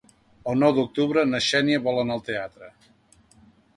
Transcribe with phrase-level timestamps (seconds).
[0.53, 2.71] El nou d'octubre na Xènia vol anar al teatre.